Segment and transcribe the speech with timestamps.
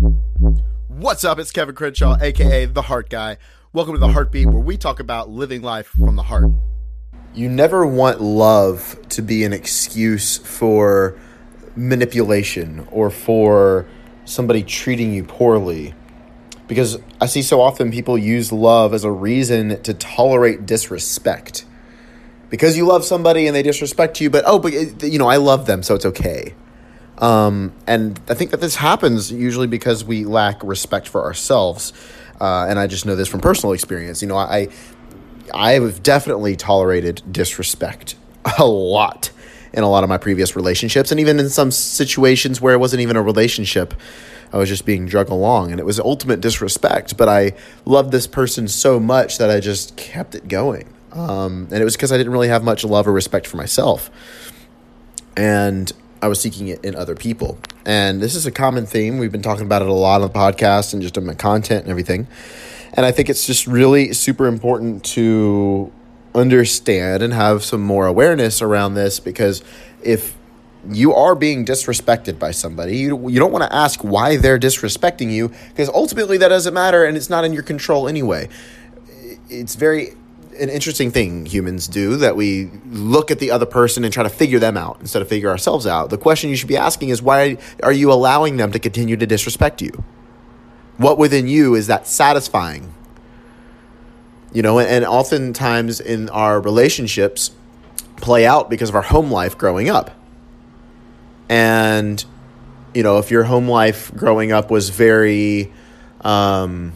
[0.00, 1.38] What's up?
[1.38, 3.36] It's Kevin Crenshaw, aka The Heart Guy.
[3.74, 6.50] Welcome to The Heartbeat, where we talk about living life from the heart.
[7.34, 11.18] You never want love to be an excuse for
[11.76, 13.86] manipulation or for
[14.24, 15.92] somebody treating you poorly.
[16.66, 21.66] Because I see so often people use love as a reason to tolerate disrespect.
[22.48, 25.66] Because you love somebody and they disrespect you, but oh, but you know, I love
[25.66, 26.54] them, so it's okay.
[27.20, 31.92] Um, and I think that this happens usually because we lack respect for ourselves.
[32.40, 34.22] Uh, and I just know this from personal experience.
[34.22, 34.68] You know, I
[35.52, 38.16] I have definitely tolerated disrespect
[38.58, 39.30] a lot
[39.72, 43.02] in a lot of my previous relationships, and even in some situations where it wasn't
[43.02, 43.94] even a relationship.
[44.52, 47.16] I was just being drug along, and it was ultimate disrespect.
[47.16, 47.52] But I
[47.84, 50.92] loved this person so much that I just kept it going.
[51.12, 54.10] Um, and it was because I didn't really have much love or respect for myself.
[55.36, 57.58] And I was seeking it in other people.
[57.84, 59.18] And this is a common theme.
[59.18, 61.82] We've been talking about it a lot on the podcast and just in my content
[61.82, 62.26] and everything.
[62.92, 65.92] And I think it's just really super important to
[66.34, 69.62] understand and have some more awareness around this because
[70.02, 70.36] if
[70.88, 75.30] you are being disrespected by somebody, you, you don't want to ask why they're disrespecting
[75.30, 78.48] you because ultimately that doesn't matter and it's not in your control anyway.
[79.48, 80.14] It's very
[80.58, 84.28] an interesting thing humans do that we look at the other person and try to
[84.28, 86.10] figure them out instead of figure ourselves out.
[86.10, 89.26] The question you should be asking is why are you allowing them to continue to
[89.26, 90.04] disrespect you?
[90.96, 92.92] What within you is that satisfying?
[94.52, 97.52] You know, and oftentimes in our relationships
[98.16, 100.10] play out because of our home life growing up.
[101.48, 102.24] And,
[102.94, 105.72] you know, if your home life growing up was very,
[106.20, 106.92] um,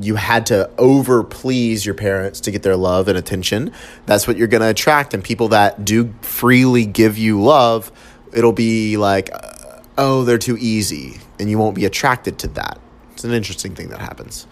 [0.00, 3.72] you had to over please your parents to get their love and attention.
[4.04, 5.14] That's what you're going to attract.
[5.14, 7.90] And people that do freely give you love,
[8.32, 11.18] it'll be like, uh, oh, they're too easy.
[11.38, 12.78] And you won't be attracted to that.
[13.12, 14.46] It's an interesting thing that happens.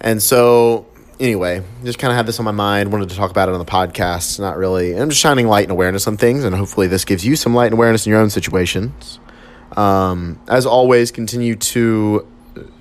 [0.00, 0.86] And so,
[1.18, 2.90] anyway, just kind of had this on my mind.
[2.90, 4.40] Wanted to talk about it on the podcast.
[4.40, 4.96] Not really.
[4.98, 6.44] I'm just shining light and awareness on things.
[6.44, 9.18] And hopefully, this gives you some light and awareness in your own situations.
[9.76, 12.26] Um, as always, continue to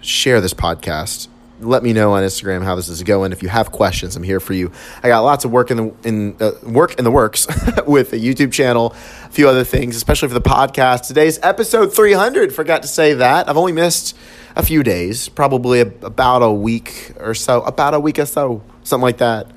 [0.02, 1.28] share this podcast
[1.62, 3.32] let me know on Instagram how this is going.
[3.32, 4.72] If you have questions, I'm here for you.
[5.04, 7.48] I got lots of work in the in uh, work in the works
[7.88, 11.08] with the YouTube channel, a few other things, especially for the podcast.
[11.08, 12.54] Today's episode 300.
[12.54, 13.50] Forgot to say that.
[13.50, 14.16] I've only missed
[14.56, 18.64] a few days, probably a, about a week or so, about a week or so,
[18.84, 19.48] something like that.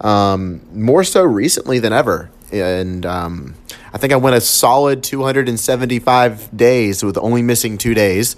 [0.00, 3.54] Um, more so recently than ever, and um,
[3.94, 8.36] I think I went a solid 275 days with only missing two days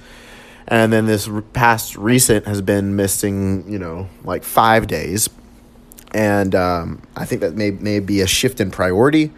[0.68, 5.28] and then this past recent has been missing, you know, like five days.
[6.12, 9.32] And um, I think that may, may be a shift in priority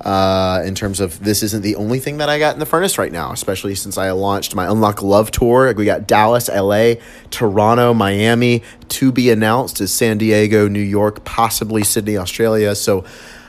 [0.00, 2.98] uh, in terms of this isn't the only thing that I got in the furnace
[2.98, 5.72] right now, especially since I launched my Unlock Love Tour.
[5.74, 6.94] We got Dallas, LA,
[7.30, 12.74] Toronto, Miami to be announced as San Diego, New York, possibly Sydney, Australia.
[12.74, 13.04] So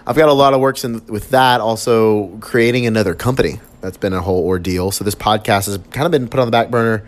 [0.05, 1.61] I've got a lot of works in, with that.
[1.61, 3.59] Also, creating another company.
[3.81, 4.91] That's been a whole ordeal.
[4.91, 7.05] So this podcast has kind of been put on the back burner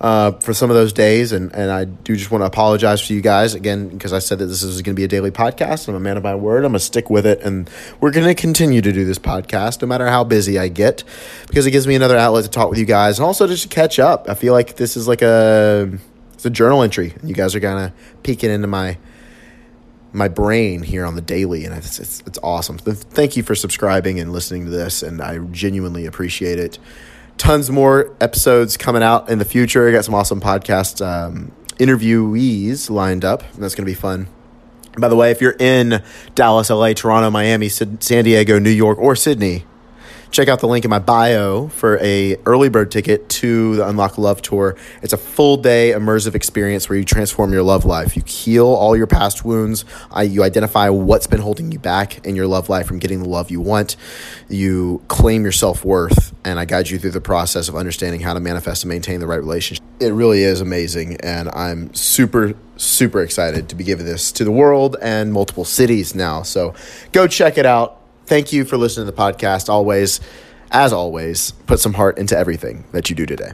[0.00, 1.32] uh, for some of those days.
[1.32, 4.38] And, and I do just want to apologize to you guys again because I said
[4.38, 5.88] that this is going to be a daily podcast.
[5.88, 6.64] I'm a man of my word.
[6.64, 7.40] I'm going to stick with it.
[7.42, 7.68] And
[8.00, 11.04] we're going to continue to do this podcast no matter how busy I get
[11.48, 13.68] because it gives me another outlet to talk with you guys and also just to
[13.68, 14.28] catch up.
[14.28, 15.90] I feel like this is like a,
[16.32, 17.14] it's a journal entry.
[17.20, 18.96] And you guys are kind of peeking into my
[20.12, 24.18] my brain here on the daily and it's, it's, it's awesome thank you for subscribing
[24.18, 26.78] and listening to this and i genuinely appreciate it
[27.38, 29.88] tons more episodes coming out in the future.
[29.88, 34.26] I got some awesome podcast um, interviewees lined up, and that's going to be fun.
[34.98, 36.02] By the way, if you're in
[36.34, 39.64] Dallas, LA, Toronto, Miami, San Diego, New York, or Sydney,
[40.30, 44.18] check out the link in my bio for a early bird ticket to the Unlock
[44.18, 44.76] Love Tour.
[45.02, 48.16] It's a full day immersive experience where you transform your love life.
[48.16, 49.84] You heal all your past wounds.
[50.22, 53.50] you identify what's been holding you back in your love life from getting the love
[53.50, 53.96] you want.
[54.48, 58.34] You claim your self worth, and I guide you through the process of understanding how
[58.34, 59.84] to manifest and maintain the right relationship.
[60.00, 64.52] It really is amazing, and I'm super super excited to be giving this to the
[64.52, 66.42] world and multiple cities now.
[66.42, 66.74] So
[67.10, 67.97] go check it out
[68.28, 69.70] Thank you for listening to the podcast.
[69.70, 70.20] Always,
[70.70, 73.52] as always, put some heart into everything that you do today.